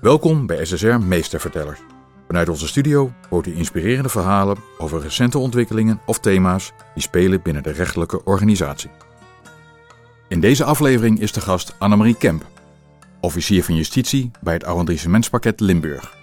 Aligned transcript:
Welkom 0.00 0.46
bij 0.46 0.64
SSR 0.64 0.86
Meestervertellers. 0.86 1.78
Vanuit 2.26 2.48
onze 2.48 2.68
studio 2.68 3.12
hoort 3.28 3.46
u 3.46 3.56
inspirerende 3.56 4.08
verhalen 4.08 4.56
over 4.78 5.00
recente 5.00 5.38
ontwikkelingen 5.38 6.00
of 6.06 6.18
thema's 6.18 6.72
die 6.94 7.02
spelen 7.02 7.42
binnen 7.42 7.62
de 7.62 7.70
rechtelijke 7.70 8.24
organisatie. 8.24 8.90
In 10.28 10.40
deze 10.40 10.64
aflevering 10.64 11.20
is 11.20 11.32
de 11.32 11.40
gast 11.40 11.74
Annemarie 11.78 12.16
Kemp, 12.16 12.46
officier 13.20 13.64
van 13.64 13.74
justitie 13.74 14.30
bij 14.40 14.54
het 14.54 14.64
arrondissementspakket 14.64 15.60
Limburg. 15.60 16.16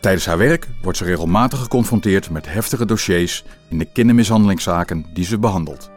Tijdens 0.00 0.26
haar 0.26 0.38
werk 0.38 0.68
wordt 0.82 0.98
ze 0.98 1.04
regelmatig 1.04 1.58
geconfronteerd 1.58 2.30
met 2.30 2.52
heftige 2.52 2.84
dossiers 2.86 3.44
in 3.68 3.78
de 3.78 3.92
kindermishandelingszaken 3.92 5.06
die 5.14 5.24
ze 5.24 5.38
behandelt. 5.38 5.90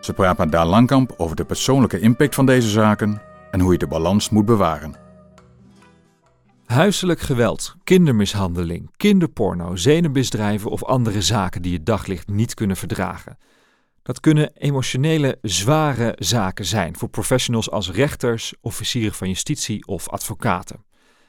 Ze 0.00 0.12
praat 0.12 0.38
met 0.38 0.52
Daan 0.52 0.68
Langkamp 0.68 1.14
over 1.16 1.36
de 1.36 1.44
persoonlijke 1.44 2.00
impact 2.00 2.34
van 2.34 2.46
deze 2.46 2.68
zaken 2.68 3.22
en 3.50 3.60
hoe 3.60 3.72
je 3.72 3.78
de 3.78 3.86
balans 3.86 4.30
moet 4.30 4.44
bewaren. 4.44 5.02
Huiselijk 6.72 7.20
geweld, 7.20 7.76
kindermishandeling, 7.84 8.90
kinderporno, 8.96 9.76
zenuwmisdrijven 9.76 10.70
of 10.70 10.84
andere 10.84 11.22
zaken 11.22 11.62
die 11.62 11.74
het 11.74 11.86
daglicht 11.86 12.28
niet 12.28 12.54
kunnen 12.54 12.76
verdragen. 12.76 13.38
Dat 14.02 14.20
kunnen 14.20 14.50
emotionele, 14.54 15.38
zware 15.42 16.16
zaken 16.18 16.64
zijn 16.64 16.96
voor 16.96 17.08
professionals 17.08 17.70
als 17.70 17.90
rechters, 17.90 18.54
officieren 18.60 19.14
van 19.14 19.28
justitie 19.28 19.86
of 19.86 20.08
advocaten. 20.08 20.84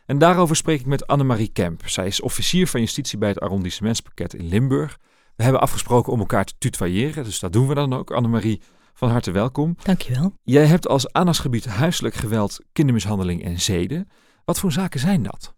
En 0.06 0.18
daarover 0.18 0.56
spreek 0.56 0.80
ik 0.80 0.86
met 0.86 1.08
Annemarie 1.08 1.52
Kemp. 1.54 1.88
Zij 1.88 2.08
is 2.08 2.22
officier 2.22 2.68
van 2.68 2.80
justitie 2.80 3.18
bij 3.18 3.30
het 3.30 3.40
arrondissementspakket 3.40 4.34
in 4.34 4.48
Limburg. 4.48 4.98
We 5.36 5.44
hebben 5.44 5.62
afgesproken 5.62 6.14
om 6.14 6.20
elkaar 6.20 6.46
te 6.46 6.54
tutoyeren, 6.58 7.24
dus 7.24 7.40
dat 7.40 7.54
doen 7.54 7.68
we 7.68 7.74
dan 7.74 7.94
ook. 7.94 8.12
Annemarie, 8.12 8.62
van 8.94 9.10
harte 9.10 9.32
welkom. 9.32 9.76
Dankjewel. 9.84 10.34
Jij 10.44 10.66
hebt 10.66 10.88
als 10.88 11.12
aandachtsgebied 11.12 11.66
huiselijk 11.66 12.16
geweld, 12.16 12.60
kindermishandeling 12.74 13.44
en 13.44 13.60
zeden. 13.62 14.10
Wat 14.46 14.60
voor 14.60 14.72
zaken 14.72 15.00
zijn 15.00 15.24
dat? 15.24 15.54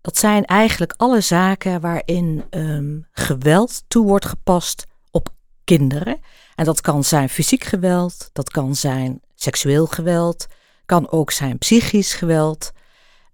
Dat 0.00 0.18
zijn 0.18 0.44
eigenlijk 0.44 0.94
alle 0.96 1.20
zaken 1.20 1.80
waarin 1.80 2.44
ehm, 2.50 3.00
geweld 3.10 3.84
toe 3.88 4.06
wordt 4.06 4.26
gepast 4.26 4.86
op 5.10 5.28
kinderen. 5.64 6.20
En 6.54 6.64
dat 6.64 6.80
kan 6.80 7.04
zijn 7.04 7.28
fysiek 7.28 7.64
geweld, 7.64 8.30
dat 8.32 8.50
kan 8.50 8.76
zijn 8.76 9.20
seksueel 9.34 9.86
geweld, 9.86 10.46
kan 10.86 11.10
ook 11.10 11.30
zijn 11.30 11.58
psychisch 11.58 12.14
geweld. 12.14 12.72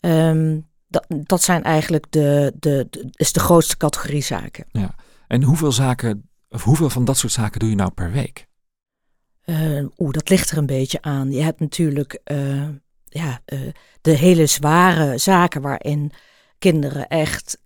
Ehm, 0.00 0.60
dat, 0.88 1.06
dat 1.08 1.42
zijn 1.42 1.62
eigenlijk 1.62 2.06
de, 2.10 2.52
de, 2.58 2.86
de, 2.90 3.08
is 3.12 3.32
de 3.32 3.40
grootste 3.40 3.76
categorie 3.76 4.22
zaken. 4.22 4.64
Ja. 4.68 4.94
En 5.26 5.42
hoeveel 5.42 5.72
zaken, 5.72 6.30
of 6.48 6.62
hoeveel 6.64 6.90
van 6.90 7.04
dat 7.04 7.16
soort 7.16 7.32
zaken 7.32 7.60
doe 7.60 7.68
je 7.68 7.74
nou 7.74 7.90
per 7.90 8.10
week? 8.10 8.46
Uh, 9.44 9.86
Oeh, 9.98 10.12
dat 10.12 10.28
ligt 10.28 10.50
er 10.50 10.58
een 10.58 10.66
beetje 10.66 11.02
aan. 11.02 11.30
Je 11.30 11.42
hebt 11.42 11.60
natuurlijk 11.60 12.20
uh, 12.24 12.68
ja, 13.08 13.40
uh, 13.46 13.60
de 14.00 14.10
hele 14.10 14.46
zware 14.46 15.18
zaken 15.18 15.60
waarin 15.60 16.12
kinderen 16.58 17.08
echt 17.08 17.58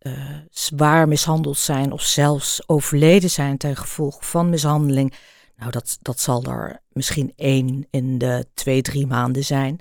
zwaar 0.50 1.08
mishandeld 1.08 1.58
zijn 1.58 1.92
of 1.92 2.02
zelfs 2.02 2.68
overleden 2.68 3.30
zijn 3.30 3.56
ten 3.56 3.76
gevolge 3.76 4.24
van 4.24 4.50
mishandeling. 4.50 5.14
Nou, 5.56 5.70
dat, 5.70 5.98
dat 6.00 6.20
zal 6.20 6.44
er 6.44 6.80
misschien 6.92 7.32
één 7.36 7.86
in 7.90 8.18
de 8.18 8.46
twee, 8.54 8.82
drie 8.82 9.06
maanden 9.06 9.44
zijn. 9.44 9.80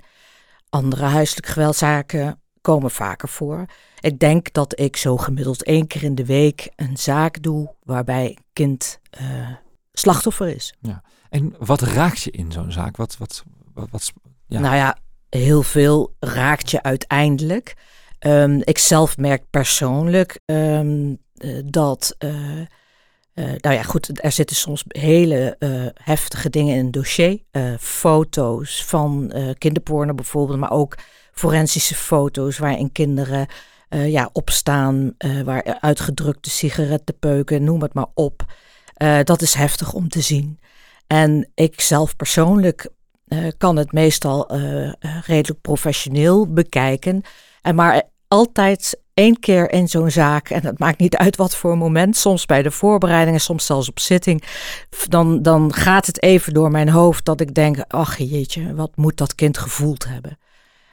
Andere 0.68 1.04
huiselijke 1.04 1.52
geweldzaken 1.52 2.40
komen 2.60 2.90
vaker 2.90 3.28
voor. 3.28 3.64
Ik 4.00 4.18
denk 4.18 4.52
dat 4.52 4.80
ik 4.80 4.96
zo 4.96 5.16
gemiddeld 5.16 5.64
één 5.64 5.86
keer 5.86 6.02
in 6.02 6.14
de 6.14 6.24
week 6.24 6.70
een 6.76 6.96
zaak 6.96 7.42
doe 7.42 7.74
waarbij 7.82 8.26
een 8.26 8.44
kind 8.52 9.00
uh, 9.20 9.48
slachtoffer 9.92 10.48
is. 10.48 10.74
Ja. 10.80 11.02
En 11.28 11.54
wat 11.58 11.80
raakt 11.80 12.22
je 12.22 12.30
in 12.30 12.52
zo'n 12.52 12.72
zaak? 12.72 12.96
Wat, 12.96 13.16
wat, 13.18 13.44
wat, 13.74 13.88
wat 13.90 14.12
ja. 14.46 14.60
Nou 14.60 14.76
ja, 14.76 14.96
heel 15.36 15.62
veel 15.62 16.14
raakt 16.20 16.70
je 16.70 16.82
uiteindelijk. 16.82 17.74
Um, 18.20 18.60
ik 18.64 18.78
zelf 18.78 19.16
merk 19.16 19.42
persoonlijk 19.50 20.40
um, 20.46 21.18
uh, 21.34 21.60
dat. 21.64 22.16
Uh, 22.18 22.30
uh, 22.58 22.64
nou 23.34 23.74
ja, 23.74 23.82
goed, 23.82 24.24
er 24.24 24.32
zitten 24.32 24.56
soms 24.56 24.84
hele 24.88 25.56
heftige 25.94 26.50
dingen 26.50 26.74
in 26.74 26.84
een 26.84 26.90
dossier. 26.90 27.38
foto's 27.80 28.84
van 28.84 29.32
kinderporno 29.58 30.14
bijvoorbeeld, 30.14 30.58
maar 30.58 30.70
ook 30.70 30.98
forensische 31.32 31.94
foto's 31.94 32.58
waarin 32.58 32.92
kinderen 32.92 33.46
ja, 33.88 34.30
opstaan, 34.32 35.14
waar 35.44 35.78
uitgedrukte 35.80 36.50
sigarettenpeuken, 36.50 37.64
noem 37.64 37.82
het 37.82 37.94
maar 37.94 38.10
op. 38.14 38.44
Dat 39.24 39.42
is 39.42 39.54
heftig 39.54 39.92
om 39.92 40.08
te 40.08 40.20
zien. 40.20 40.58
En 41.06 41.50
ik 41.54 41.80
zelf 41.80 42.16
persoonlijk 42.16 42.88
kan 43.58 43.76
het 43.76 43.92
meestal 43.92 44.56
redelijk 45.26 45.60
professioneel 45.60 46.52
bekijken. 46.52 47.22
En 47.62 47.74
maar 47.74 48.02
altijd 48.28 49.00
één 49.14 49.40
keer 49.40 49.72
in 49.72 49.88
zo'n 49.88 50.10
zaak, 50.10 50.50
en 50.50 50.66
het 50.66 50.78
maakt 50.78 50.98
niet 50.98 51.16
uit 51.16 51.36
wat 51.36 51.56
voor 51.56 51.78
moment, 51.78 52.16
soms 52.16 52.46
bij 52.46 52.62
de 52.62 52.70
voorbereidingen, 52.70 53.40
soms 53.40 53.66
zelfs 53.66 53.88
op 53.88 54.00
zitting, 54.00 54.42
dan, 55.08 55.42
dan 55.42 55.72
gaat 55.72 56.06
het 56.06 56.22
even 56.22 56.54
door 56.54 56.70
mijn 56.70 56.88
hoofd 56.88 57.24
dat 57.24 57.40
ik 57.40 57.54
denk, 57.54 57.84
ach 57.88 58.18
jeetje, 58.18 58.74
wat 58.74 58.90
moet 58.94 59.16
dat 59.16 59.34
kind 59.34 59.58
gevoeld 59.58 60.08
hebben. 60.08 60.38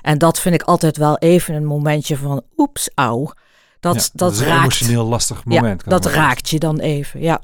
En 0.01 0.17
dat 0.17 0.39
vind 0.39 0.55
ik 0.55 0.61
altijd 0.61 0.97
wel 0.97 1.17
even 1.17 1.55
een 1.55 1.65
momentje 1.65 2.17
van 2.17 2.41
oeps, 2.57 2.89
auw. 2.95 3.31
Dat, 3.79 3.95
ja, 3.95 4.01
dat, 4.01 4.11
dat 4.13 4.31
is 4.31 4.39
een 4.39 4.45
raakt. 4.45 4.59
emotioneel 4.59 5.05
lastig 5.05 5.45
moment. 5.45 5.81
Ja, 5.85 5.89
dat 5.89 6.05
raakt 6.05 6.49
je 6.49 6.59
dan 6.59 6.79
even, 6.79 7.21
ja. 7.21 7.41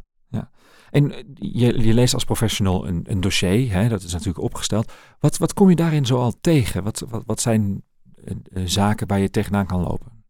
En 0.95 1.13
je, 1.33 1.81
je 1.85 1.93
leest 1.93 2.13
als 2.13 2.23
professional 2.23 2.87
een, 2.87 3.05
een 3.07 3.21
dossier, 3.21 3.71
hè, 3.71 3.87
dat 3.87 4.03
is 4.03 4.11
natuurlijk 4.11 4.43
opgesteld. 4.43 4.91
Wat, 5.19 5.37
wat 5.37 5.53
kom 5.53 5.69
je 5.69 5.75
daarin 5.75 6.05
zoal 6.05 6.33
tegen? 6.41 6.83
Wat, 6.83 7.03
wat, 7.09 7.23
wat 7.25 7.41
zijn 7.41 7.83
uh, 8.23 8.63
zaken 8.65 9.07
waar 9.07 9.19
je 9.19 9.29
tegenaan 9.29 9.65
kan 9.65 9.81
lopen? 9.81 10.23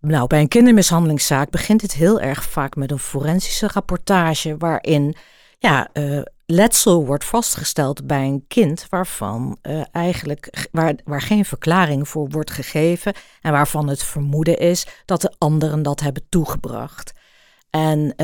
Nou, 0.00 0.26
bij 0.26 0.40
een 0.40 0.48
kindermishandelingszaak 0.48 1.50
begint 1.50 1.82
het 1.82 1.92
heel 1.92 2.20
erg 2.20 2.44
vaak 2.44 2.76
met 2.76 2.90
een 2.90 2.98
forensische 2.98 3.68
rapportage 3.72 4.56
waarin 4.56 5.14
ja, 5.58 5.90
letsel 6.46 7.06
wordt 7.06 7.24
vastgesteld 7.24 8.06
bij 8.06 8.26
een 8.26 8.44
kind 8.48 8.86
waarvan 8.88 9.58
eigenlijk 9.92 10.68
waar, 10.72 10.94
waar 11.04 11.22
geen 11.22 11.44
verklaring 11.44 12.08
voor 12.08 12.28
wordt 12.28 12.50
gegeven 12.50 13.14
en 13.40 13.52
waarvan 13.52 13.88
het 13.88 14.02
vermoeden 14.02 14.58
is 14.58 14.86
dat 15.04 15.20
de 15.20 15.34
anderen 15.38 15.82
dat 15.82 16.00
hebben 16.00 16.22
toegebracht. 16.28 17.12
En, 17.70 18.14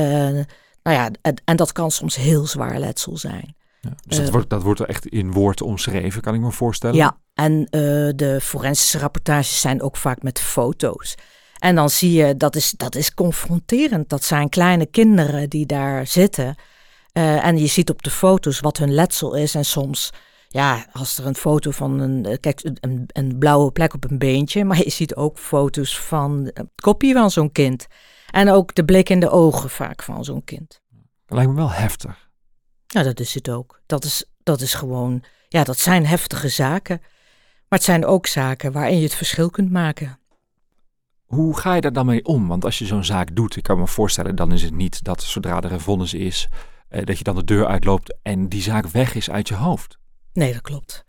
nou 0.89 1.01
ja, 1.01 1.11
en, 1.21 1.41
en, 1.45 1.55
dat 1.55 1.71
kan 1.71 1.91
soms 1.91 2.15
heel 2.15 2.45
zwaar 2.45 2.79
letsel 2.79 3.17
zijn. 3.17 3.55
Ja, 3.81 3.89
dus 4.07 4.17
dat, 4.17 4.29
wordt, 4.29 4.49
dat 4.49 4.63
wordt 4.63 4.79
er 4.79 4.87
echt 4.87 5.05
in 5.05 5.31
woorden 5.31 5.65
omschreven, 5.65 6.21
kan 6.21 6.33
ik 6.33 6.41
me 6.41 6.51
voorstellen? 6.51 6.95
Ja, 6.95 7.17
en 7.33 7.67
de 8.15 8.37
forensische 8.41 8.97
rapportages 8.97 9.61
zijn 9.61 9.81
ook 9.81 9.97
vaak 9.97 10.21
met 10.21 10.39
foto's. 10.39 11.15
En 11.59 11.75
dan 11.75 11.89
zie 11.89 12.11
je, 12.11 12.37
dat 12.37 12.55
is, 12.55 12.73
dat 12.77 12.95
is 12.95 13.13
confronterend. 13.13 14.09
Dat 14.09 14.23
zijn 14.23 14.49
kleine 14.49 14.85
kinderen 14.85 15.49
die 15.49 15.65
daar 15.65 16.07
zitten. 16.07 16.55
Uh, 17.13 17.45
en 17.45 17.57
je 17.57 17.67
ziet 17.67 17.89
op 17.89 18.03
de 18.03 18.11
foto's 18.11 18.59
wat 18.59 18.77
hun 18.77 18.93
letsel 18.93 19.35
is. 19.35 19.55
En 19.55 19.65
soms, 19.65 20.09
ja, 20.47 20.85
als 20.91 21.17
er 21.17 21.25
een 21.25 21.35
foto 21.35 21.71
van 21.71 21.99
een, 21.99 22.39
kijk, 22.39 22.61
een, 22.63 23.03
een 23.07 23.37
blauwe 23.37 23.71
plek 23.71 23.93
op 23.93 24.09
een 24.09 24.17
beentje. 24.17 24.63
Maar 24.65 24.77
je 24.77 24.89
ziet 24.89 25.15
ook 25.15 25.37
foto's 25.37 25.99
van 25.99 26.51
het 26.53 26.67
kopje 26.75 27.13
van 27.13 27.31
zo'n 27.31 27.51
kind. 27.51 27.87
En 28.31 28.49
ook 28.49 28.75
de 28.75 28.85
blik 28.85 29.09
in 29.09 29.19
de 29.19 29.29
ogen 29.29 29.69
vaak 29.69 30.03
van 30.03 30.23
zo'n 30.23 30.43
kind. 30.43 30.81
Dat 31.25 31.37
lijkt 31.37 31.51
me 31.51 31.57
wel 31.57 31.71
heftig. 31.71 32.29
Ja, 32.87 33.03
dat 33.03 33.19
is 33.19 33.33
het 33.33 33.49
ook. 33.49 33.81
Dat 33.85 34.03
is, 34.03 34.25
dat 34.43 34.61
is 34.61 34.73
gewoon, 34.73 35.23
ja, 35.47 35.63
dat 35.63 35.77
zijn 35.79 36.05
heftige 36.05 36.49
zaken. 36.49 36.99
Maar 37.69 37.79
het 37.79 37.83
zijn 37.83 38.05
ook 38.05 38.27
zaken 38.27 38.71
waarin 38.71 38.97
je 38.97 39.03
het 39.03 39.15
verschil 39.15 39.49
kunt 39.49 39.71
maken. 39.71 40.19
Hoe 41.25 41.57
ga 41.57 41.73
je 41.73 41.81
daar 41.81 41.93
dan 41.93 42.05
mee 42.05 42.25
om? 42.25 42.47
Want 42.47 42.65
als 42.65 42.77
je 42.79 42.85
zo'n 42.85 43.03
zaak 43.03 43.35
doet, 43.35 43.55
ik 43.55 43.63
kan 43.63 43.79
me 43.79 43.87
voorstellen, 43.87 44.35
dan 44.35 44.51
is 44.51 44.61
het 44.61 44.73
niet 44.73 45.03
dat 45.03 45.23
zodra 45.23 45.61
er 45.61 45.71
een 45.71 45.79
vonnis 45.79 46.13
is, 46.13 46.47
eh, 46.87 47.05
dat 47.05 47.17
je 47.17 47.23
dan 47.23 47.35
de 47.35 47.43
deur 47.43 47.65
uitloopt 47.65 48.17
en 48.21 48.47
die 48.47 48.61
zaak 48.61 48.87
weg 48.87 49.15
is 49.15 49.29
uit 49.29 49.47
je 49.47 49.55
hoofd. 49.55 49.97
Nee, 50.33 50.53
dat 50.53 50.61
klopt. 50.61 51.05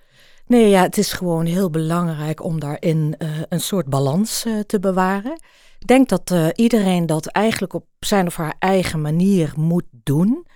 Nee, 0.51 0.69
ja, 0.69 0.83
het 0.83 0.99
is 0.99 1.13
gewoon 1.13 1.47
heel 1.47 1.71
belangrijk 1.71 2.45
om 2.45 2.61
daarin 2.61 3.15
uh, 3.19 3.29
een 3.49 3.61
soort 3.61 3.87
balans 3.87 4.45
uh, 4.47 4.61
te 4.61 4.81
bewaren. 4.81 5.41
Ik 5.79 5.87
denk 5.87 6.09
dat 6.09 6.31
uh, 6.31 6.47
iedereen 6.55 7.07
dat 7.07 7.27
eigenlijk 7.27 7.73
op 7.73 7.85
zijn 8.01 8.27
of 8.27 8.37
haar 8.37 8.55
eigen 8.59 9.01
manier 9.01 9.53
moet 9.57 9.85
doen. 9.91 10.47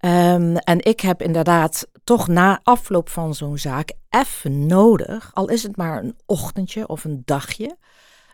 Um, 0.00 0.56
en 0.56 0.84
ik 0.84 1.00
heb 1.00 1.22
inderdaad 1.22 1.88
toch 2.04 2.28
na 2.28 2.60
afloop 2.62 3.08
van 3.08 3.34
zo'n 3.34 3.58
zaak 3.58 3.92
even 4.10 4.66
nodig, 4.66 5.30
al 5.34 5.48
is 5.48 5.62
het 5.62 5.76
maar 5.76 6.02
een 6.02 6.16
ochtendje 6.26 6.88
of 6.88 7.04
een 7.04 7.22
dagje, 7.24 7.76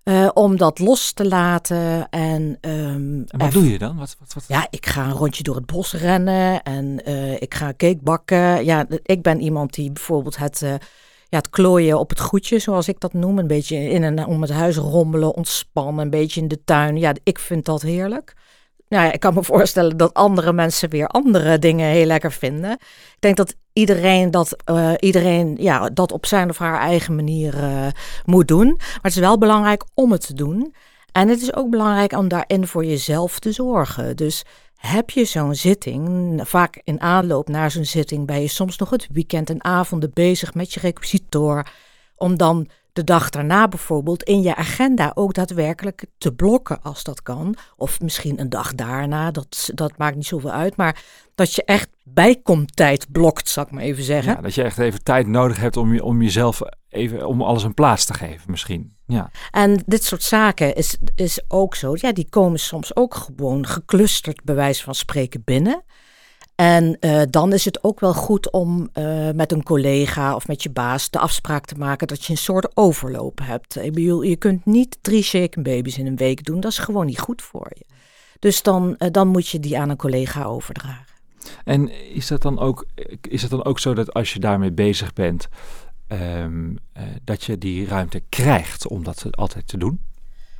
uh, 0.04 0.28
om 0.34 0.56
dat 0.56 0.78
los 0.78 1.12
te 1.12 1.28
laten. 1.28 2.08
En, 2.08 2.42
um, 2.60 3.24
en 3.28 3.38
wat 3.38 3.52
doe 3.52 3.70
je 3.70 3.78
dan? 3.78 3.96
Wat, 3.96 4.16
wat, 4.18 4.34
wat? 4.34 4.44
Ja, 4.48 4.66
ik 4.70 4.86
ga 4.86 5.04
een 5.04 5.12
rondje 5.12 5.42
door 5.42 5.54
het 5.54 5.66
bos 5.66 5.92
rennen 5.92 6.62
en 6.62 7.00
uh, 7.08 7.32
ik 7.32 7.54
ga 7.54 7.66
cake 7.76 7.98
bakken. 8.02 8.64
Ja, 8.64 8.86
ik 9.02 9.22
ben 9.22 9.40
iemand 9.40 9.74
die 9.74 9.92
bijvoorbeeld 9.92 10.36
het, 10.36 10.60
uh, 10.60 10.70
ja, 11.28 11.38
het 11.38 11.50
klooien 11.50 11.98
op 11.98 12.10
het 12.10 12.20
goedje, 12.20 12.58
zoals 12.58 12.88
ik 12.88 13.00
dat 13.00 13.12
noem, 13.12 13.38
een 13.38 13.46
beetje 13.46 13.76
in 13.76 14.02
en 14.02 14.26
om 14.26 14.40
het 14.40 14.50
huis 14.50 14.76
rommelen, 14.76 15.34
ontspannen, 15.34 16.04
een 16.04 16.10
beetje 16.10 16.40
in 16.40 16.48
de 16.48 16.64
tuin. 16.64 16.96
Ja, 16.96 17.12
ik 17.22 17.38
vind 17.38 17.64
dat 17.64 17.82
heerlijk. 17.82 18.34
Nou 18.88 19.06
ja, 19.06 19.12
ik 19.12 19.20
kan 19.20 19.34
me 19.34 19.44
voorstellen 19.44 19.96
dat 19.96 20.14
andere 20.14 20.52
mensen 20.52 20.90
weer 20.90 21.06
andere 21.06 21.58
dingen 21.58 21.88
heel 21.88 22.06
lekker 22.06 22.32
vinden. 22.32 22.72
Ik 22.72 23.16
denk 23.18 23.36
dat 23.36 23.54
iedereen 23.74 24.30
dat, 24.30 24.56
uh, 24.70 24.92
iedereen, 24.98 25.56
ja, 25.58 25.88
dat 25.88 26.12
op 26.12 26.26
zijn 26.26 26.50
of 26.50 26.58
haar 26.58 26.80
eigen 26.80 27.14
manier 27.14 27.54
uh, 27.54 27.86
moet 28.24 28.48
doen. 28.48 28.74
Maar 28.76 28.98
het 29.02 29.12
is 29.12 29.18
wel 29.18 29.38
belangrijk 29.38 29.84
om 29.94 30.12
het 30.12 30.26
te 30.26 30.34
doen. 30.34 30.74
En 31.12 31.28
het 31.28 31.42
is 31.42 31.54
ook 31.54 31.70
belangrijk 31.70 32.12
om 32.12 32.28
daarin 32.28 32.66
voor 32.66 32.84
jezelf 32.84 33.38
te 33.38 33.52
zorgen. 33.52 34.16
Dus 34.16 34.44
heb 34.76 35.10
je 35.10 35.24
zo'n 35.24 35.54
zitting, 35.54 36.40
vaak 36.44 36.80
in 36.84 37.00
aanloop 37.00 37.48
naar 37.48 37.70
zo'n 37.70 37.84
zitting 37.84 38.26
ben 38.26 38.40
je 38.40 38.48
soms 38.48 38.76
nog 38.78 38.90
het 38.90 39.08
weekend 39.12 39.50
en 39.50 39.64
avonden 39.64 40.10
bezig 40.12 40.54
met 40.54 40.72
je 40.72 40.80
requisitor, 40.80 41.66
om 42.16 42.36
dan 42.36 42.68
de 42.92 43.04
dag 43.04 43.30
daarna 43.30 43.68
bijvoorbeeld 43.68 44.22
in 44.22 44.42
je 44.42 44.56
agenda 44.56 45.12
ook 45.14 45.34
daadwerkelijk 45.34 46.04
te 46.18 46.32
blokken 46.32 46.82
als 46.82 47.02
dat 47.02 47.22
kan. 47.22 47.56
Of 47.76 48.00
misschien 48.00 48.40
een 48.40 48.48
dag 48.48 48.74
daarna, 48.74 49.30
dat, 49.30 49.70
dat 49.74 49.96
maakt 49.96 50.16
niet 50.16 50.26
zoveel 50.26 50.50
uit. 50.50 50.76
Maar 50.76 51.02
dat 51.34 51.54
je 51.54 51.64
echt 51.64 51.88
bijkomtijd 52.04 53.06
blokt, 53.12 53.48
zal 53.48 53.64
ik 53.64 53.70
maar 53.70 53.82
even 53.82 54.04
zeggen. 54.04 54.32
Ja, 54.32 54.40
dat 54.40 54.54
je 54.54 54.62
echt 54.62 54.78
even 54.78 55.02
tijd 55.02 55.26
nodig 55.26 55.60
hebt 55.60 55.76
om, 55.76 55.94
je, 55.94 56.04
om 56.04 56.22
jezelf 56.22 56.60
even, 56.88 57.26
om 57.26 57.42
alles 57.42 57.62
een 57.62 57.74
plaats 57.74 58.04
te 58.04 58.14
geven 58.14 58.50
misschien. 58.50 58.96
Ja. 59.06 59.30
En 59.50 59.82
dit 59.86 60.04
soort 60.04 60.22
zaken 60.22 60.74
is, 60.74 60.96
is 61.14 61.42
ook 61.48 61.74
zo. 61.74 61.92
Ja, 61.96 62.12
die 62.12 62.28
komen 62.28 62.58
soms 62.58 62.96
ook 62.96 63.14
gewoon 63.14 63.66
geclusterd, 63.66 64.44
bij 64.44 64.54
wijze 64.54 64.82
van 64.82 64.94
spreken, 64.94 65.42
binnen. 65.44 65.84
En 66.54 66.96
uh, 67.00 67.22
dan 67.30 67.52
is 67.52 67.64
het 67.64 67.84
ook 67.84 68.00
wel 68.00 68.14
goed 68.14 68.50
om 68.52 68.88
uh, 68.94 69.30
met 69.30 69.52
een 69.52 69.62
collega 69.62 70.34
of 70.34 70.46
met 70.46 70.62
je 70.62 70.70
baas 70.70 71.10
de 71.10 71.18
afspraak 71.18 71.64
te 71.64 71.74
maken 71.74 72.06
dat 72.06 72.24
je 72.24 72.32
een 72.32 72.38
soort 72.38 72.76
overloop 72.76 73.40
hebt. 73.42 73.76
Ik 73.76 73.92
bedoel, 73.92 74.22
je 74.22 74.36
kunt 74.36 74.64
niet 74.64 74.98
drie 75.00 75.22
shaken 75.22 75.62
babies 75.62 75.98
in 75.98 76.06
een 76.06 76.16
week 76.16 76.44
doen, 76.44 76.60
dat 76.60 76.70
is 76.70 76.78
gewoon 76.78 77.06
niet 77.06 77.20
goed 77.20 77.42
voor 77.42 77.70
je. 77.74 77.84
Dus 78.38 78.62
dan, 78.62 78.94
uh, 78.98 79.08
dan 79.10 79.28
moet 79.28 79.48
je 79.48 79.60
die 79.60 79.78
aan 79.78 79.88
een 79.88 79.96
collega 79.96 80.44
overdragen. 80.44 81.13
En 81.64 82.12
is 82.14 82.26
dat 82.26 82.42
dan 82.42 82.58
ook, 82.58 82.86
is 83.28 83.42
het 83.42 83.50
dan 83.50 83.64
ook 83.64 83.78
zo 83.78 83.94
dat 83.94 84.12
als 84.12 84.32
je 84.32 84.38
daarmee 84.38 84.72
bezig 84.72 85.12
bent, 85.12 85.48
um, 86.08 86.78
dat 87.24 87.44
je 87.44 87.58
die 87.58 87.86
ruimte 87.86 88.22
krijgt 88.28 88.88
om 88.88 89.04
dat 89.04 89.26
altijd 89.30 89.68
te 89.68 89.76
doen? 89.76 90.00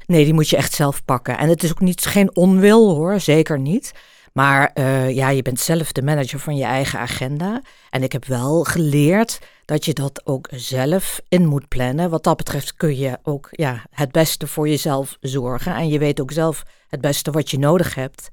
Nee, 0.06 0.24
die 0.24 0.34
moet 0.34 0.48
je 0.48 0.56
echt 0.56 0.72
zelf 0.72 1.04
pakken. 1.04 1.38
En 1.38 1.48
het 1.48 1.62
is 1.62 1.70
ook 1.70 1.80
niet, 1.80 2.06
geen 2.06 2.36
onwil 2.36 2.94
hoor, 2.94 3.20
zeker 3.20 3.58
niet. 3.58 3.92
Maar 4.32 4.70
uh, 4.74 5.10
ja, 5.10 5.28
je 5.28 5.42
bent 5.42 5.60
zelf 5.60 5.92
de 5.92 6.02
manager 6.02 6.38
van 6.38 6.56
je 6.56 6.64
eigen 6.64 6.98
agenda. 6.98 7.62
En 7.90 8.02
ik 8.02 8.12
heb 8.12 8.24
wel 8.24 8.64
geleerd 8.64 9.38
dat 9.64 9.84
je 9.84 9.92
dat 9.92 10.26
ook 10.26 10.48
zelf 10.52 11.20
in 11.28 11.46
moet 11.46 11.68
plannen. 11.68 12.10
Wat 12.10 12.24
dat 12.24 12.36
betreft 12.36 12.74
kun 12.74 12.96
je 12.96 13.18
ook 13.22 13.48
ja, 13.50 13.84
het 13.90 14.12
beste 14.12 14.46
voor 14.46 14.68
jezelf 14.68 15.16
zorgen. 15.20 15.74
En 15.74 15.88
je 15.88 15.98
weet 15.98 16.20
ook 16.20 16.32
zelf 16.32 16.62
het 16.88 17.00
beste 17.00 17.30
wat 17.30 17.50
je 17.50 17.58
nodig 17.58 17.94
hebt. 17.94 18.30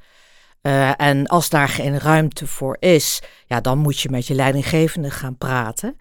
Uh, 0.61 1.01
en 1.01 1.27
als 1.27 1.49
daar 1.49 1.67
geen 1.67 1.99
ruimte 1.99 2.47
voor 2.47 2.77
is, 2.79 3.21
ja, 3.45 3.61
dan 3.61 3.77
moet 3.77 3.99
je 3.99 4.09
met 4.09 4.27
je 4.27 4.33
leidinggevende 4.33 5.11
gaan 5.11 5.37
praten. 5.37 5.97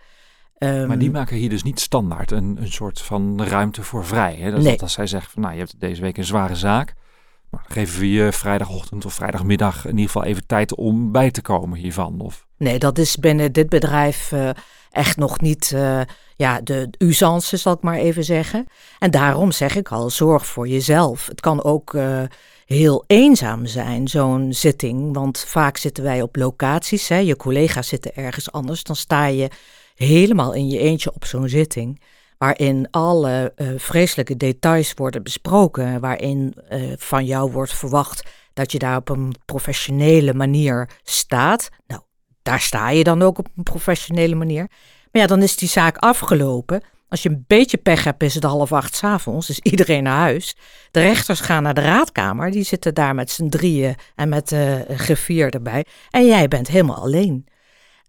Um, 0.58 0.86
maar 0.86 0.98
die 0.98 1.10
maken 1.10 1.36
hier 1.36 1.48
dus 1.48 1.62
niet 1.62 1.80
standaard 1.80 2.30
een, 2.30 2.56
een 2.60 2.72
soort 2.72 3.00
van 3.00 3.42
ruimte 3.44 3.82
voor 3.82 4.04
vrij. 4.06 4.34
Hè? 4.34 4.50
Dat, 4.50 4.60
nee. 4.60 4.70
dat 4.70 4.82
als 4.82 4.92
zij 4.92 5.06
zeggen 5.06 5.30
van 5.30 5.42
nou, 5.42 5.54
je 5.54 5.60
hebt 5.60 5.80
deze 5.80 6.00
week 6.00 6.16
een 6.16 6.24
zware 6.24 6.54
zaak. 6.54 6.94
Maar 7.50 7.64
geven 7.68 8.00
we 8.00 8.10
je 8.10 8.32
vrijdagochtend 8.32 9.04
of 9.04 9.14
vrijdagmiddag 9.14 9.84
in 9.84 9.90
ieder 9.90 10.06
geval 10.06 10.24
even 10.24 10.46
tijd 10.46 10.74
om 10.74 11.12
bij 11.12 11.30
te 11.30 11.42
komen 11.42 11.78
hiervan? 11.78 12.20
Of? 12.20 12.46
Nee, 12.56 12.78
dat 12.78 12.98
is 12.98 13.16
binnen 13.16 13.52
dit 13.52 13.68
bedrijf 13.68 14.32
uh, 14.32 14.50
echt 14.90 15.16
nog 15.16 15.40
niet 15.40 15.72
uh, 15.74 16.00
ja, 16.36 16.60
de 16.60 16.88
usance, 16.98 17.56
zal 17.56 17.72
ik 17.72 17.82
maar 17.82 17.96
even 17.96 18.24
zeggen. 18.24 18.66
En 18.98 19.10
daarom 19.10 19.52
zeg 19.52 19.76
ik 19.76 19.88
al, 19.88 20.10
zorg 20.10 20.46
voor 20.46 20.68
jezelf. 20.68 21.26
Het 21.26 21.40
kan 21.40 21.64
ook 21.64 21.94
uh, 21.94 22.22
heel 22.66 23.04
eenzaam 23.06 23.66
zijn, 23.66 24.08
zo'n 24.08 24.52
zitting. 24.52 25.14
Want 25.14 25.38
vaak 25.38 25.76
zitten 25.76 26.04
wij 26.04 26.22
op 26.22 26.36
locaties, 26.36 27.08
hè, 27.08 27.16
je 27.16 27.36
collega's 27.36 27.88
zitten 27.88 28.14
ergens 28.14 28.52
anders. 28.52 28.82
Dan 28.82 28.96
sta 28.96 29.26
je 29.26 29.50
helemaal 29.94 30.52
in 30.52 30.68
je 30.68 30.78
eentje 30.78 31.14
op 31.14 31.24
zo'n 31.24 31.48
zitting 31.48 32.00
waarin 32.40 32.88
alle 32.90 33.52
uh, 33.56 33.68
vreselijke 33.76 34.36
details 34.36 34.92
worden 34.94 35.22
besproken, 35.22 36.00
waarin 36.00 36.54
uh, 36.70 36.92
van 36.96 37.24
jou 37.24 37.50
wordt 37.50 37.72
verwacht 37.74 38.30
dat 38.52 38.72
je 38.72 38.78
daar 38.78 38.96
op 38.96 39.08
een 39.08 39.34
professionele 39.44 40.34
manier 40.34 40.88
staat. 41.02 41.68
Nou, 41.86 42.00
daar 42.42 42.60
sta 42.60 42.90
je 42.90 43.04
dan 43.04 43.22
ook 43.22 43.38
op 43.38 43.48
een 43.56 43.62
professionele 43.62 44.34
manier. 44.34 44.70
Maar 45.12 45.22
ja, 45.22 45.26
dan 45.26 45.42
is 45.42 45.56
die 45.56 45.68
zaak 45.68 45.96
afgelopen. 45.96 46.82
Als 47.08 47.22
je 47.22 47.28
een 47.28 47.44
beetje 47.46 47.76
pech 47.76 48.04
hebt, 48.04 48.22
is 48.22 48.34
het 48.34 48.44
half 48.44 48.72
acht 48.72 48.96
s 48.96 49.04
avonds, 49.04 49.46
dus 49.46 49.58
iedereen 49.58 50.02
naar 50.02 50.18
huis. 50.18 50.56
De 50.90 51.00
rechters 51.00 51.40
gaan 51.40 51.62
naar 51.62 51.74
de 51.74 51.80
raadkamer, 51.80 52.50
die 52.50 52.62
zitten 52.62 52.94
daar 52.94 53.14
met 53.14 53.30
z'n 53.30 53.48
drieën 53.48 53.94
en 54.14 54.28
met 54.28 54.52
uh, 54.52 54.74
griffier 54.88 55.50
erbij. 55.50 55.84
En 56.10 56.26
jij 56.26 56.48
bent 56.48 56.68
helemaal 56.68 57.02
alleen. 57.02 57.46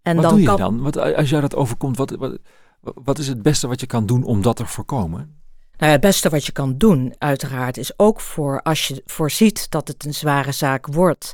En 0.01 0.16
wat 0.16 0.24
dan 0.24 0.34
doe 0.34 0.42
je 0.42 0.48
kan... 0.48 0.57
dan? 0.57 0.81
Wat, 0.81 0.98
als 1.16 1.30
jou 1.30 1.42
dat 1.42 1.56
overkomt, 1.56 1.98
wat, 1.98 2.12
wat, 2.12 2.38
wat 2.81 3.18
is 3.18 3.28
het 3.28 3.42
beste 3.42 3.68
wat 3.68 3.80
je 3.80 3.86
kan 3.86 4.06
doen 4.06 4.24
om 4.24 4.42
dat 4.42 4.56
te 4.56 4.66
voorkomen? 4.66 5.39
Nou, 5.78 5.92
het 5.92 6.01
beste 6.01 6.30
wat 6.30 6.45
je 6.45 6.51
kan 6.51 6.78
doen, 6.78 7.16
uiteraard, 7.18 7.78
is 7.78 8.00
ook 8.00 8.22
voor 8.22 8.62
als 8.62 8.88
je 8.88 9.01
voorziet 9.06 9.69
dat 9.69 9.88
het 9.88 10.06
een 10.06 10.13
zware 10.13 10.51
zaak 10.51 10.88
wordt. 10.88 11.33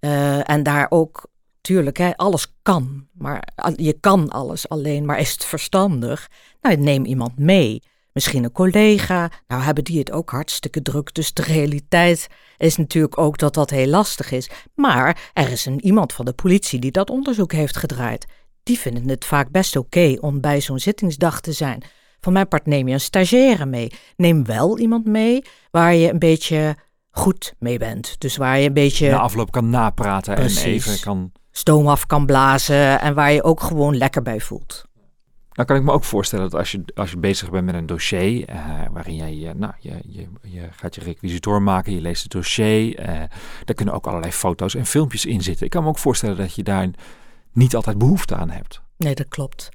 Uh, 0.00 0.50
en 0.50 0.62
daar 0.62 0.86
ook, 0.88 1.26
tuurlijk, 1.60 1.96
hè, 1.96 2.16
alles 2.16 2.54
kan. 2.62 3.06
Maar 3.12 3.48
je 3.76 3.92
kan 4.00 4.28
alles 4.28 4.68
alleen, 4.68 5.04
maar 5.04 5.18
is 5.18 5.32
het 5.32 5.44
verstandig? 5.44 6.30
Nou, 6.60 6.76
neem 6.76 7.04
iemand 7.04 7.38
mee. 7.38 7.82
Misschien 8.12 8.44
een 8.44 8.52
collega. 8.52 9.30
Nou, 9.46 9.62
hebben 9.62 9.84
die 9.84 9.98
het 9.98 10.12
ook 10.12 10.30
hartstikke 10.30 10.82
druk. 10.82 11.14
Dus 11.14 11.32
de 11.32 11.42
realiteit 11.42 12.26
is 12.58 12.76
natuurlijk 12.76 13.18
ook 13.18 13.38
dat 13.38 13.54
dat 13.54 13.70
heel 13.70 13.86
lastig 13.86 14.30
is. 14.30 14.50
Maar 14.74 15.30
er 15.32 15.50
is 15.50 15.66
een, 15.66 15.84
iemand 15.84 16.12
van 16.12 16.24
de 16.24 16.32
politie 16.32 16.80
die 16.80 16.90
dat 16.90 17.10
onderzoek 17.10 17.52
heeft 17.52 17.76
gedraaid 17.76 18.26
die 18.62 18.78
vinden 18.78 19.08
het 19.08 19.24
vaak 19.24 19.50
best 19.50 19.76
oké 19.76 20.16
om 20.20 20.40
bij 20.40 20.60
zo'n 20.60 20.78
zittingsdag 20.78 21.40
te 21.40 21.52
zijn. 21.52 21.82
Van 22.20 22.32
mijn 22.32 22.48
part 22.48 22.66
neem 22.66 22.88
je 22.88 22.94
een 22.94 23.00
stagiaire 23.00 23.66
mee. 23.66 23.92
Neem 24.16 24.44
wel 24.44 24.78
iemand 24.78 25.06
mee 25.06 25.42
waar 25.70 25.94
je 25.94 26.10
een 26.10 26.18
beetje 26.18 26.76
goed 27.10 27.54
mee 27.58 27.78
bent. 27.78 28.20
Dus 28.20 28.36
waar 28.36 28.58
je 28.58 28.66
een 28.66 28.72
beetje... 28.72 29.10
Na 29.10 29.18
afloop 29.18 29.50
kan 29.50 29.70
napraten 29.70 30.36
en 30.36 30.56
even 30.56 31.00
kan... 31.00 31.32
Stoom 31.50 31.86
af 31.86 32.06
kan 32.06 32.26
blazen 32.26 33.00
en 33.00 33.14
waar 33.14 33.32
je 33.32 33.42
ook 33.42 33.60
gewoon 33.60 33.96
lekker 33.96 34.22
bij 34.22 34.40
voelt. 34.40 34.84
Nou 35.52 35.68
kan 35.68 35.76
ik 35.76 35.82
me 35.82 35.92
ook 35.92 36.04
voorstellen 36.04 36.50
dat 36.50 36.58
als 36.58 36.70
je, 36.70 36.82
als 36.94 37.10
je 37.10 37.16
bezig 37.16 37.50
bent 37.50 37.64
met 37.64 37.74
een 37.74 37.86
dossier, 37.86 38.50
uh, 38.50 38.56
waarin 38.92 39.16
jij, 39.16 39.52
nou, 39.56 39.72
je, 39.78 39.92
je, 40.06 40.28
je 40.42 40.68
gaat 40.70 40.94
je 40.94 41.00
requisitor 41.00 41.62
maken, 41.62 41.94
je 41.94 42.00
leest 42.00 42.22
het 42.22 42.32
dossier, 42.32 43.00
uh, 43.00 43.06
daar 43.64 43.74
kunnen 43.74 43.94
ook 43.94 44.06
allerlei 44.06 44.32
foto's 44.32 44.74
en 44.74 44.86
filmpjes 44.86 45.26
in 45.26 45.42
zitten. 45.42 45.64
Ik 45.64 45.70
kan 45.70 45.82
me 45.82 45.88
ook 45.88 45.98
voorstellen 45.98 46.36
dat 46.36 46.54
je 46.54 46.62
daar 46.62 46.88
niet 47.52 47.74
altijd 47.74 47.98
behoefte 47.98 48.36
aan 48.36 48.50
hebt. 48.50 48.80
Nee, 48.96 49.14
dat 49.14 49.28
klopt. 49.28 49.68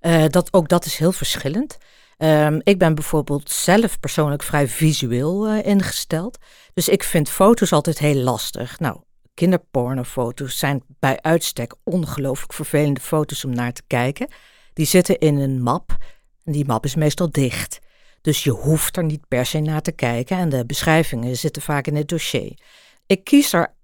Uh, 0.00 0.24
dat, 0.28 0.52
ook 0.52 0.68
dat 0.68 0.84
is 0.84 0.96
heel 0.96 1.12
verschillend. 1.12 1.78
Um, 2.18 2.60
ik 2.62 2.78
ben 2.78 2.94
bijvoorbeeld 2.94 3.50
zelf 3.50 4.00
persoonlijk 4.00 4.42
vrij 4.42 4.68
visueel 4.68 5.48
uh, 5.48 5.66
ingesteld. 5.66 6.38
Dus 6.74 6.88
ik 6.88 7.02
vind 7.02 7.28
foto's 7.28 7.72
altijd 7.72 7.98
heel 7.98 8.14
lastig. 8.14 8.78
Nou, 8.78 9.00
kinderpornofoto's 9.34 10.58
zijn 10.58 10.82
bij 10.98 11.18
uitstek 11.20 11.74
ongelooflijk 11.84 12.52
vervelende 12.52 13.00
foto's 13.00 13.44
om 13.44 13.54
naar 13.54 13.72
te 13.72 13.82
kijken. 13.86 14.28
Die 14.72 14.86
zitten 14.86 15.18
in 15.18 15.36
een 15.36 15.62
map 15.62 15.96
en 16.44 16.52
die 16.52 16.66
map 16.66 16.84
is 16.84 16.94
meestal 16.94 17.30
dicht. 17.30 17.78
Dus 18.20 18.44
je 18.44 18.50
hoeft 18.50 18.96
er 18.96 19.04
niet 19.04 19.28
per 19.28 19.46
se 19.46 19.58
naar 19.60 19.82
te 19.82 19.92
kijken 19.92 20.36
en 20.36 20.48
de 20.48 20.66
beschrijvingen 20.66 21.36
zitten 21.36 21.62
vaak 21.62 21.86
in 21.86 21.96
het 21.96 22.08
dossier. 22.08 22.58
Ik 23.06 23.24
kies 23.24 23.52
er 23.52 23.74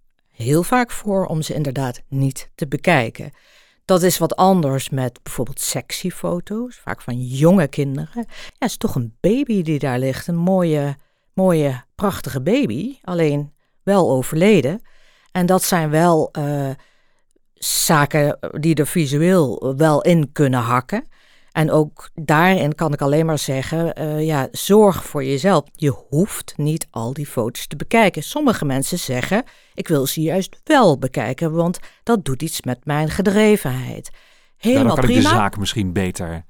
heel 0.42 0.62
vaak 0.62 0.90
voor 0.90 1.26
om 1.26 1.42
ze 1.42 1.54
inderdaad 1.54 2.02
niet 2.08 2.50
te 2.54 2.66
bekijken. 2.66 3.32
Dat 3.84 4.02
is 4.02 4.18
wat 4.18 4.36
anders 4.36 4.90
met 4.90 5.22
bijvoorbeeld 5.22 5.60
sexy 5.60 6.10
foto's, 6.10 6.76
vaak 6.76 7.02
van 7.02 7.20
jonge 7.20 7.68
kinderen. 7.68 8.10
Ja, 8.14 8.24
het 8.58 8.70
is 8.70 8.76
toch 8.76 8.94
een 8.94 9.16
baby 9.20 9.62
die 9.62 9.78
daar 9.78 9.98
ligt, 9.98 10.26
een 10.26 10.36
mooie, 10.36 10.96
mooie, 11.34 11.84
prachtige 11.94 12.40
baby, 12.40 12.98
alleen 13.02 13.52
wel 13.82 14.10
overleden. 14.10 14.82
En 15.32 15.46
dat 15.46 15.62
zijn 15.62 15.90
wel 15.90 16.28
uh, 16.38 16.70
zaken 17.54 18.38
die 18.60 18.74
er 18.74 18.86
visueel 18.86 19.74
wel 19.76 20.02
in 20.02 20.32
kunnen 20.32 20.60
hakken. 20.60 21.08
En 21.52 21.70
ook 21.70 22.10
daarin 22.14 22.74
kan 22.74 22.92
ik 22.92 23.00
alleen 23.00 23.26
maar 23.26 23.38
zeggen, 23.38 24.00
uh, 24.00 24.26
ja, 24.26 24.48
zorg 24.50 25.04
voor 25.04 25.24
jezelf. 25.24 25.64
Je 25.72 25.90
hoeft 26.08 26.52
niet 26.56 26.86
al 26.90 27.12
die 27.12 27.26
foto's 27.26 27.66
te 27.66 27.76
bekijken. 27.76 28.22
Sommige 28.22 28.64
mensen 28.64 28.98
zeggen, 28.98 29.44
ik 29.74 29.88
wil 29.88 30.06
ze 30.06 30.20
juist 30.20 30.60
wel 30.64 30.98
bekijken, 30.98 31.52
want 31.52 31.78
dat 32.02 32.24
doet 32.24 32.42
iets 32.42 32.62
met 32.62 32.78
mijn 32.84 33.10
gedrevenheid. 33.10 34.10
Helemaal 34.56 34.86
Dan 34.86 34.94
kan 34.94 35.04
prima. 35.04 35.20
ik 35.20 35.24
de 35.24 35.34
zaak 35.34 35.56
misschien 35.56 35.92
beter 35.92 36.44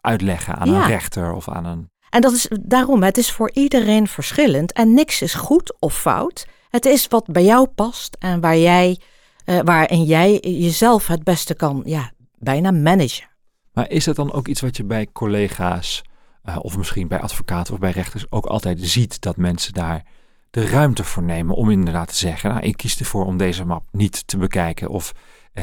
uitleggen 0.00 0.56
aan 0.56 0.68
een 0.68 0.86
rechter 0.86 1.32
of 1.32 1.48
aan 1.48 1.64
een... 1.64 1.90
En 2.10 2.20
dat 2.20 2.32
is 2.32 2.48
daarom, 2.60 3.02
het 3.02 3.18
is 3.18 3.32
voor 3.32 3.50
iedereen 3.52 4.08
verschillend 4.08 4.72
en 4.72 4.94
niks 4.94 5.22
is 5.22 5.34
goed 5.34 5.74
of 5.78 5.98
fout. 5.98 6.46
Het 6.68 6.86
is 6.86 7.08
wat 7.08 7.26
bij 7.26 7.44
jou 7.44 7.66
past 7.66 8.16
en 8.18 8.40
waar 8.40 8.56
jij, 8.56 9.00
uh, 9.46 9.60
waarin 9.64 10.04
jij 10.04 10.38
jezelf 10.40 11.06
het 11.06 11.24
beste 11.24 11.54
kan, 11.54 11.82
ja, 11.84 12.12
bijna 12.38 12.70
managen. 12.70 13.32
Maar 13.74 13.90
is 13.90 14.04
dat 14.04 14.16
dan 14.16 14.32
ook 14.32 14.48
iets 14.48 14.60
wat 14.60 14.76
je 14.76 14.84
bij 14.84 15.08
collega's 15.12 16.02
uh, 16.44 16.56
of 16.60 16.76
misschien 16.76 17.08
bij 17.08 17.20
advocaten 17.20 17.74
of 17.74 17.80
bij 17.80 17.90
rechters 17.90 18.30
ook 18.30 18.46
altijd 18.46 18.80
ziet 18.80 19.20
dat 19.20 19.36
mensen 19.36 19.72
daar 19.72 20.04
de 20.50 20.66
ruimte 20.66 21.04
voor 21.04 21.22
nemen 21.22 21.54
om 21.56 21.70
inderdaad 21.70 22.08
te 22.08 22.16
zeggen, 22.16 22.50
nou, 22.50 22.62
ik 22.62 22.76
kies 22.76 22.98
ervoor 22.98 23.26
om 23.26 23.36
deze 23.36 23.64
map 23.64 23.84
niet 23.90 24.26
te 24.26 24.36
bekijken 24.36 24.88
of 24.88 25.12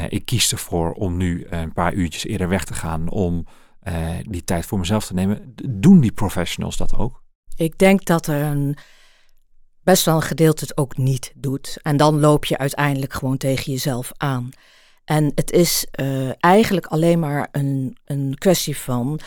ik 0.09 0.25
kies 0.25 0.51
ervoor 0.51 0.91
om 0.91 1.17
nu 1.17 1.45
een 1.49 1.73
paar 1.73 1.93
uurtjes 1.93 2.25
eerder 2.25 2.47
weg 2.47 2.63
te 2.63 2.73
gaan 2.73 3.09
om 3.09 3.45
die 4.21 4.43
tijd 4.43 4.65
voor 4.65 4.79
mezelf 4.79 5.05
te 5.05 5.13
nemen. 5.13 5.53
Doen 5.69 5.99
die 5.99 6.11
professionals 6.11 6.77
dat 6.77 6.95
ook? 6.95 7.23
Ik 7.55 7.77
denk 7.77 8.05
dat 8.05 8.27
er 8.27 8.41
een 8.41 8.77
best 9.83 10.05
wel 10.05 10.15
een 10.15 10.21
gedeelte 10.21 10.63
het 10.63 10.77
ook 10.77 10.97
niet 10.97 11.33
doet. 11.35 11.79
En 11.81 11.97
dan 11.97 12.19
loop 12.19 12.45
je 12.45 12.57
uiteindelijk 12.57 13.13
gewoon 13.13 13.37
tegen 13.37 13.71
jezelf 13.71 14.11
aan. 14.17 14.49
En 15.11 15.31
het 15.35 15.51
is 15.51 15.85
uh, 16.01 16.29
eigenlijk 16.39 16.85
alleen 16.85 17.19
maar 17.19 17.47
een, 17.51 17.97
een 18.05 18.35
kwestie 18.37 18.77
van, 18.77 19.19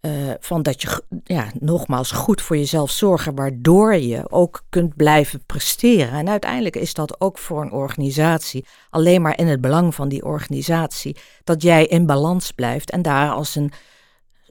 uh, 0.00 0.12
van 0.40 0.62
dat 0.62 0.82
je 0.82 1.02
ja, 1.24 1.50
nogmaals 1.60 2.10
goed 2.10 2.42
voor 2.42 2.56
jezelf 2.56 2.90
zorgen, 2.90 3.34
waardoor 3.34 3.94
je 3.94 4.30
ook 4.30 4.64
kunt 4.68 4.96
blijven 4.96 5.44
presteren. 5.46 6.12
En 6.12 6.28
uiteindelijk 6.28 6.76
is 6.76 6.94
dat 6.94 7.20
ook 7.20 7.38
voor 7.38 7.62
een 7.62 7.72
organisatie 7.72 8.66
alleen 8.90 9.22
maar 9.22 9.38
in 9.38 9.46
het 9.46 9.60
belang 9.60 9.94
van 9.94 10.08
die 10.08 10.24
organisatie 10.24 11.16
dat 11.44 11.62
jij 11.62 11.86
in 11.86 12.06
balans 12.06 12.50
blijft 12.50 12.90
en 12.90 13.02
daar 13.02 13.30
als 13.30 13.54
een 13.54 13.72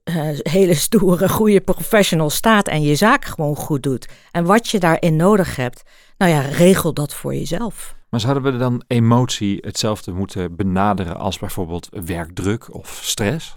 uh, 0.04 0.40
hele 0.40 0.74
stoere, 0.74 1.30
goede 1.30 1.62
professional 1.62 2.30
staat 2.30 2.68
en 2.68 2.82
je 2.82 2.96
zaak 2.96 3.26
gewoon 3.26 3.56
goed 3.56 3.84
doet. 3.84 4.08
En 4.32 4.46
wat 4.46 4.68
je 4.70 4.80
daarin 4.80 5.16
nodig 5.16 5.56
hebt, 5.56 5.84
nou 6.18 6.32
ja, 6.32 6.42
regel 6.42 6.94
dat 6.94 7.14
voor 7.14 7.36
jezelf. 7.36 8.00
Maar 8.12 8.20
zouden 8.20 8.44
we 8.44 8.58
dan 8.58 8.84
emotie 8.88 9.58
hetzelfde 9.62 10.12
moeten 10.12 10.56
benaderen 10.56 11.18
als 11.18 11.40
bijvoorbeeld 11.40 11.90
werkdruk 12.06 12.74
of 12.74 13.00
stress? 13.04 13.56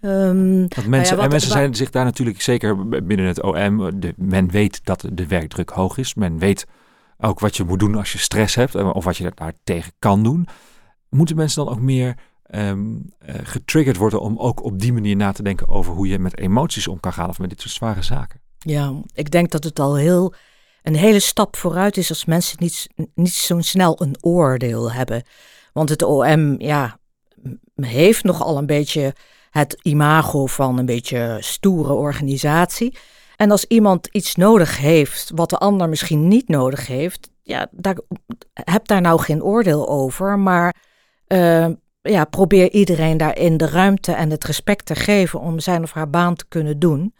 Um, 0.00 0.68
mensen, 0.86 0.88
nou 0.88 1.20
en 1.20 1.28
mensen 1.30 1.50
zijn 1.50 1.74
zich 1.74 1.90
daar 1.90 2.04
natuurlijk 2.04 2.40
zeker 2.40 2.88
binnen 2.88 3.26
het 3.26 3.42
OM. 3.42 4.00
De, 4.00 4.14
men 4.16 4.50
weet 4.50 4.84
dat 4.84 5.08
de 5.12 5.26
werkdruk 5.26 5.70
hoog 5.70 5.96
is. 5.96 6.14
Men 6.14 6.38
weet 6.38 6.66
ook 7.18 7.40
wat 7.40 7.56
je 7.56 7.64
moet 7.64 7.78
doen 7.78 7.94
als 7.94 8.12
je 8.12 8.18
stress 8.18 8.54
hebt 8.54 8.74
of 8.74 9.04
wat 9.04 9.16
je 9.16 9.32
daar 9.34 9.52
tegen 9.64 9.92
kan 9.98 10.22
doen. 10.22 10.46
Moeten 11.08 11.36
mensen 11.36 11.64
dan 11.64 11.74
ook 11.74 11.80
meer 11.80 12.18
um, 12.50 13.04
uh, 13.28 13.34
getriggerd 13.42 13.96
worden 13.96 14.20
om 14.20 14.38
ook 14.38 14.62
op 14.62 14.80
die 14.80 14.92
manier 14.92 15.16
na 15.16 15.32
te 15.32 15.42
denken 15.42 15.68
over 15.68 15.92
hoe 15.92 16.08
je 16.08 16.18
met 16.18 16.38
emoties 16.38 16.88
om 16.88 17.00
kan 17.00 17.12
gaan 17.12 17.28
of 17.28 17.38
met 17.38 17.48
dit 17.48 17.60
soort 17.60 17.74
zware 17.74 18.02
zaken? 18.02 18.40
Ja, 18.58 19.02
ik 19.12 19.30
denk 19.30 19.50
dat 19.50 19.64
het 19.64 19.78
al 19.78 19.96
heel 19.96 20.34
een 20.84 20.96
hele 20.96 21.20
stap 21.20 21.56
vooruit 21.56 21.96
is 21.96 22.08
als 22.08 22.24
mensen 22.24 22.56
niet, 22.60 22.88
niet 23.14 23.32
zo 23.32 23.60
snel 23.60 24.02
een 24.02 24.16
oordeel 24.20 24.92
hebben. 24.92 25.22
Want 25.72 25.88
het 25.88 26.02
OM 26.02 26.60
ja, 26.60 26.98
heeft 27.74 28.24
nogal 28.24 28.58
een 28.58 28.66
beetje 28.66 29.14
het 29.50 29.78
imago 29.82 30.46
van 30.46 30.78
een 30.78 30.86
beetje 30.86 31.36
stoere 31.40 31.92
organisatie. 31.92 32.96
En 33.36 33.50
als 33.50 33.64
iemand 33.64 34.06
iets 34.06 34.34
nodig 34.34 34.78
heeft 34.78 35.30
wat 35.34 35.50
de 35.50 35.58
ander 35.58 35.88
misschien 35.88 36.28
niet 36.28 36.48
nodig 36.48 36.86
heeft, 36.86 37.30
ja, 37.42 37.68
daar, 37.70 37.98
heb 38.52 38.86
daar 38.86 39.00
nou 39.00 39.20
geen 39.20 39.42
oordeel 39.42 39.88
over. 39.88 40.38
Maar 40.38 40.74
uh, 41.28 41.66
ja, 42.02 42.24
probeer 42.24 42.70
iedereen 42.70 43.16
daarin 43.16 43.56
de 43.56 43.68
ruimte 43.68 44.12
en 44.12 44.30
het 44.30 44.44
respect 44.44 44.86
te 44.86 44.94
geven 44.94 45.40
om 45.40 45.58
zijn 45.58 45.82
of 45.82 45.92
haar 45.92 46.10
baan 46.10 46.34
te 46.34 46.44
kunnen 46.48 46.78
doen. 46.78 47.14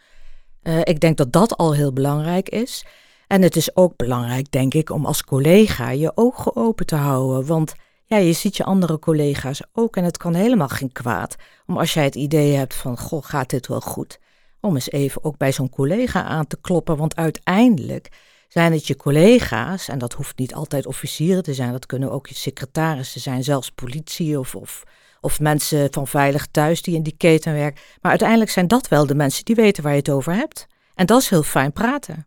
Uh, 0.62 0.78
ik 0.82 1.00
denk 1.00 1.16
dat 1.16 1.32
dat 1.32 1.56
al 1.56 1.74
heel 1.74 1.92
belangrijk 1.92 2.48
is. 2.48 2.84
En 3.26 3.42
het 3.42 3.56
is 3.56 3.76
ook 3.76 3.96
belangrijk, 3.96 4.50
denk 4.50 4.74
ik, 4.74 4.90
om 4.90 5.06
als 5.06 5.24
collega 5.24 5.90
je 5.90 6.12
ogen 6.14 6.56
open 6.56 6.86
te 6.86 6.96
houden. 6.96 7.46
Want 7.46 7.74
ja, 8.04 8.16
je 8.16 8.32
ziet 8.32 8.56
je 8.56 8.64
andere 8.64 8.98
collega's 8.98 9.62
ook 9.72 9.96
en 9.96 10.04
het 10.04 10.16
kan 10.16 10.34
helemaal 10.34 10.68
geen 10.68 10.92
kwaad. 10.92 11.36
Om 11.66 11.78
als 11.78 11.94
jij 11.94 12.04
het 12.04 12.14
idee 12.14 12.54
hebt 12.54 12.74
van, 12.74 12.98
goh, 12.98 13.24
gaat 13.24 13.50
dit 13.50 13.66
wel 13.66 13.80
goed? 13.80 14.18
Om 14.60 14.74
eens 14.74 14.90
even 14.90 15.24
ook 15.24 15.36
bij 15.36 15.52
zo'n 15.52 15.70
collega 15.70 16.22
aan 16.22 16.46
te 16.46 16.58
kloppen. 16.60 16.96
Want 16.96 17.16
uiteindelijk 17.16 18.08
zijn 18.48 18.72
het 18.72 18.86
je 18.86 18.96
collega's, 18.96 19.88
en 19.88 19.98
dat 19.98 20.12
hoeft 20.12 20.38
niet 20.38 20.54
altijd 20.54 20.86
officieren 20.86 21.42
te 21.42 21.54
zijn, 21.54 21.72
dat 21.72 21.86
kunnen 21.86 22.10
ook 22.10 22.26
je 22.26 22.34
secretarissen 22.34 23.20
zijn, 23.20 23.44
zelfs 23.44 23.70
politie 23.70 24.38
of, 24.38 24.54
of, 24.54 24.82
of 25.20 25.40
mensen 25.40 25.88
van 25.90 26.06
Veilig 26.06 26.46
Thuis 26.46 26.82
die 26.82 26.94
in 26.94 27.02
die 27.02 27.16
keten 27.16 27.52
werken. 27.52 27.82
Maar 28.00 28.10
uiteindelijk 28.10 28.50
zijn 28.50 28.68
dat 28.68 28.88
wel 28.88 29.06
de 29.06 29.14
mensen 29.14 29.44
die 29.44 29.54
weten 29.54 29.82
waar 29.82 29.92
je 29.92 29.98
het 29.98 30.10
over 30.10 30.34
hebt. 30.34 30.66
En 30.94 31.06
dat 31.06 31.20
is 31.20 31.28
heel 31.28 31.42
fijn 31.42 31.72
praten. 31.72 32.26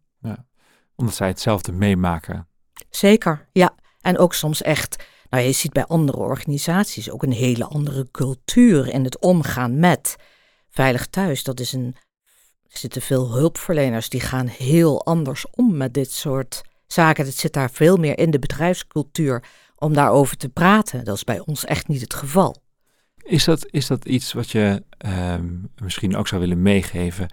Omdat 0.98 1.16
zij 1.16 1.28
hetzelfde 1.28 1.72
meemaken. 1.72 2.48
Zeker, 2.90 3.50
ja. 3.52 3.76
En 4.02 4.18
ook 4.18 4.34
soms 4.34 4.62
echt, 4.62 5.04
nou 5.30 5.44
je 5.44 5.52
ziet 5.52 5.74
bij 5.74 5.86
andere 5.86 6.18
organisaties 6.18 7.10
ook 7.10 7.24
een 7.24 7.32
hele 7.32 7.66
andere 7.66 8.08
cultuur 8.12 8.88
in 8.88 9.04
het 9.04 9.20
omgaan 9.20 9.80
met 9.80 10.16
Veilig 10.70 11.08
Thuis. 11.08 11.44
Dat 11.44 11.60
is 11.60 11.74
een 11.74 11.96
er 12.70 12.78
zitten 12.78 13.02
veel 13.02 13.32
hulpverleners 13.32 14.10
die 14.10 14.20
gaan 14.20 14.48
heel 14.48 15.06
anders 15.06 15.46
om 15.50 15.78
met 15.78 15.94
dit 15.94 16.12
soort 16.12 16.62
zaken. 16.88 17.26
Het 17.26 17.36
zit 17.36 17.54
daar 17.54 17.72
veel 17.72 17.98
meer 17.98 18.18
in 18.18 18.32
de 18.32 18.40
bedrijfscultuur 18.40 19.44
om 19.76 19.94
daarover 19.94 20.38
te 20.38 20.50
praten. 20.50 21.04
Dat 21.04 21.16
is 21.16 21.24
bij 21.24 21.40
ons 21.46 21.66
echt 21.66 21.88
niet 21.88 22.02
het 22.02 22.14
geval. 22.14 22.56
Is 23.28 23.44
dat, 23.44 23.66
is 23.70 23.88
dat 23.88 24.06
iets 24.06 24.34
wat 24.34 24.52
je 24.52 24.84
uh, 25.06 25.36
misschien 25.82 26.16
ook 26.16 26.28
zou 26.28 26.42
willen 26.42 26.62
meegeven? 26.62 27.30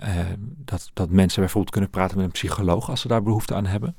Uh, 0.00 0.08
dat, 0.40 0.90
dat 0.92 1.10
mensen 1.10 1.40
bijvoorbeeld 1.40 1.72
kunnen 1.72 1.90
praten 1.90 2.16
met 2.16 2.26
een 2.26 2.32
psycholoog 2.32 2.90
als 2.90 3.00
ze 3.00 3.08
daar 3.08 3.22
behoefte 3.22 3.54
aan 3.54 3.66
hebben? 3.66 3.96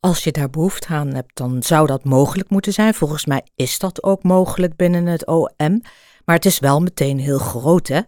Als 0.00 0.24
je 0.24 0.32
daar 0.32 0.50
behoefte 0.50 0.88
aan 0.88 1.14
hebt, 1.14 1.36
dan 1.36 1.62
zou 1.62 1.86
dat 1.86 2.04
mogelijk 2.04 2.50
moeten 2.50 2.72
zijn. 2.72 2.94
Volgens 2.94 3.26
mij 3.26 3.46
is 3.54 3.78
dat 3.78 4.02
ook 4.02 4.22
mogelijk 4.22 4.76
binnen 4.76 5.06
het 5.06 5.26
OM. 5.26 5.82
Maar 6.24 6.36
het 6.36 6.44
is 6.44 6.58
wel 6.58 6.80
meteen 6.80 7.18
heel 7.18 7.38
groot, 7.38 7.88
hè? 7.88 8.00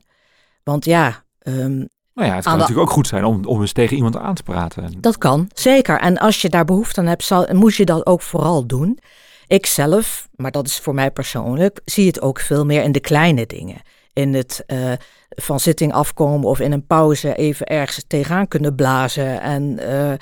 Want 0.62 0.85
ja. 0.85 1.25
Um, 1.43 1.88
nou 2.14 2.28
ja, 2.28 2.35
het 2.35 2.45
kan 2.45 2.59
natuurlijk 2.59 2.88
ook 2.88 2.95
goed 2.95 3.07
zijn 3.07 3.25
om, 3.25 3.45
om 3.45 3.61
eens 3.61 3.73
tegen 3.73 3.97
iemand 3.97 4.16
aan 4.16 4.35
te 4.35 4.43
praten. 4.43 5.00
Dat 5.00 5.19
kan, 5.19 5.50
zeker. 5.54 6.00
En 6.00 6.19
als 6.19 6.43
je 6.43 6.49
daar 6.49 6.64
behoefte 6.64 7.00
aan 7.00 7.07
hebt, 7.07 7.25
zal, 7.25 7.47
moet 7.52 7.75
je 7.75 7.85
dat 7.85 8.07
ook 8.07 8.23
vooral 8.23 8.66
doen. 8.66 8.99
Ik 9.47 9.67
zelf, 9.67 10.29
maar 10.37 10.51
dat 10.51 10.67
is 10.67 10.79
voor 10.79 10.95
mij 10.95 11.11
persoonlijk, 11.11 11.81
zie 11.85 12.07
het 12.07 12.21
ook 12.21 12.41
veel 12.41 12.65
meer 12.65 12.83
in 12.83 12.93
de 12.93 13.01
kleine 13.01 13.47
dingen. 13.47 13.81
In 14.13 14.35
het 14.35 14.65
uh, 14.67 14.93
van 15.29 15.61
zitting 15.61 15.93
afkomen 15.93 16.49
of 16.49 16.61
in 16.61 16.73
een 16.73 16.87
pauze 16.87 17.35
even 17.35 17.67
ergens 17.67 18.05
tegenaan 18.07 18.49
kunnen 18.49 18.75
blazen. 18.75 19.41
En 19.41 19.79
uh, 19.81 20.13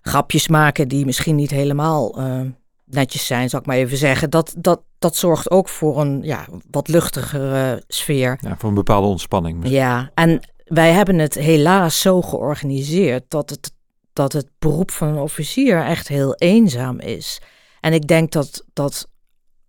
grapjes 0.00 0.48
maken 0.48 0.88
die 0.88 1.04
misschien 1.04 1.34
niet 1.34 1.50
helemaal 1.50 2.20
uh, 2.20 2.40
netjes 2.84 3.26
zijn, 3.26 3.48
zal 3.48 3.60
ik 3.60 3.66
maar 3.66 3.76
even 3.76 3.96
zeggen. 3.96 4.30
Dat, 4.30 4.54
dat, 4.58 4.80
dat 4.98 5.16
zorgt 5.16 5.50
ook 5.50 5.68
voor 5.68 6.00
een 6.00 6.22
ja, 6.22 6.46
wat 6.70 6.88
luchtigere 6.88 7.82
sfeer. 7.88 8.38
Ja, 8.40 8.56
voor 8.58 8.68
een 8.68 8.74
bepaalde 8.74 9.06
ontspanning. 9.06 9.58
Misschien. 9.58 9.80
Ja, 9.80 10.10
en 10.14 10.40
wij 10.64 10.92
hebben 10.92 11.18
het 11.18 11.34
helaas 11.34 12.00
zo 12.00 12.22
georganiseerd 12.22 13.24
dat 13.28 13.50
het, 13.50 13.72
dat 14.12 14.32
het 14.32 14.48
beroep 14.58 14.90
van 14.90 15.08
een 15.08 15.18
officier 15.18 15.84
echt 15.84 16.08
heel 16.08 16.34
eenzaam 16.34 17.00
is. 17.00 17.40
En 17.80 17.92
ik 17.92 18.06
denk 18.06 18.32
dat, 18.32 18.64
dat 18.72 19.10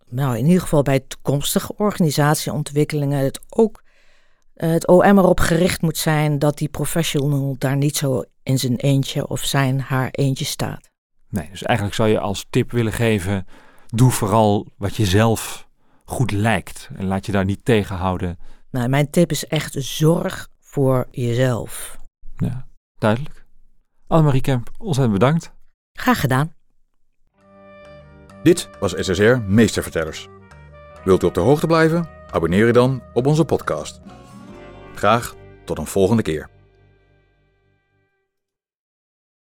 nou, 0.08 0.36
in 0.38 0.46
ieder 0.46 0.60
geval 0.60 0.82
bij 0.82 1.00
toekomstige 1.00 1.76
organisatieontwikkelingen 1.76 3.18
het 3.18 3.40
ook 3.48 3.82
het 4.54 4.86
OM 4.86 5.18
erop 5.18 5.40
gericht 5.40 5.82
moet 5.82 5.98
zijn 5.98 6.38
dat 6.38 6.58
die 6.58 6.68
professional 6.68 7.54
daar 7.58 7.76
niet 7.76 7.96
zo 7.96 8.22
in 8.42 8.58
zijn 8.58 8.76
eentje 8.76 9.28
of 9.28 9.44
zijn 9.44 9.80
haar 9.80 10.08
eentje 10.10 10.44
staat. 10.44 10.90
Nee, 11.28 11.48
dus 11.50 11.62
eigenlijk 11.62 11.96
zou 11.96 12.08
je 12.08 12.18
als 12.18 12.46
tip 12.50 12.70
willen 12.70 12.92
geven: 12.92 13.46
doe 13.86 14.10
vooral 14.10 14.66
wat 14.76 14.96
je 14.96 15.06
zelf 15.06 15.68
goed 16.04 16.30
lijkt. 16.30 16.88
En 16.96 17.06
laat 17.06 17.26
je 17.26 17.32
daar 17.32 17.44
niet 17.44 17.64
tegenhouden. 17.64 18.38
Nou, 18.70 18.88
mijn 18.88 19.10
tip 19.10 19.30
is 19.30 19.46
echt 19.46 19.74
zorg 19.78 20.48
voor 20.60 21.08
jezelf. 21.10 21.98
Ja, 22.36 22.66
duidelijk. 22.98 23.44
Annemarie 24.06 24.40
Kemp, 24.40 24.70
ontzettend 24.78 25.18
bedankt. 25.18 25.52
Graag 25.92 26.20
gedaan. 26.20 26.52
Dit 28.42 28.68
was 28.80 28.94
SSR 28.96 29.36
Meestervertellers. 29.46 30.28
Wilt 31.04 31.22
u 31.22 31.26
op 31.26 31.34
de 31.34 31.40
hoogte 31.40 31.66
blijven? 31.66 32.08
Abonneer 32.30 32.66
je 32.66 32.72
dan 32.72 33.02
op 33.12 33.26
onze 33.26 33.44
podcast. 33.44 34.00
Graag 34.94 35.34
tot 35.64 35.78
een 35.78 35.86
volgende 35.86 36.22
keer. 36.22 36.48